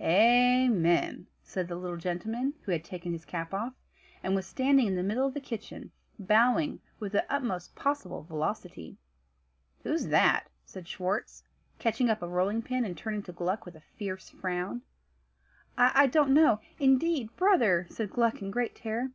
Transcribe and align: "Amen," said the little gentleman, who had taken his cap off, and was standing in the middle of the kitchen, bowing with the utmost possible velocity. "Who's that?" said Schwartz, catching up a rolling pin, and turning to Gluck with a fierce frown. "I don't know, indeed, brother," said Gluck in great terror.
"Amen," 0.00 1.26
said 1.42 1.66
the 1.66 1.74
little 1.74 1.96
gentleman, 1.96 2.54
who 2.62 2.70
had 2.70 2.84
taken 2.84 3.10
his 3.10 3.24
cap 3.24 3.52
off, 3.52 3.72
and 4.22 4.36
was 4.36 4.46
standing 4.46 4.86
in 4.86 4.94
the 4.94 5.02
middle 5.02 5.26
of 5.26 5.34
the 5.34 5.40
kitchen, 5.40 5.90
bowing 6.16 6.78
with 7.00 7.10
the 7.10 7.26
utmost 7.28 7.74
possible 7.74 8.22
velocity. 8.22 8.98
"Who's 9.82 10.06
that?" 10.06 10.46
said 10.64 10.86
Schwartz, 10.86 11.42
catching 11.80 12.08
up 12.08 12.22
a 12.22 12.28
rolling 12.28 12.62
pin, 12.62 12.84
and 12.84 12.96
turning 12.96 13.24
to 13.24 13.32
Gluck 13.32 13.64
with 13.66 13.74
a 13.74 13.80
fierce 13.80 14.28
frown. 14.30 14.82
"I 15.76 16.06
don't 16.06 16.30
know, 16.32 16.60
indeed, 16.78 17.34
brother," 17.34 17.88
said 17.90 18.10
Gluck 18.10 18.40
in 18.40 18.52
great 18.52 18.76
terror. 18.76 19.10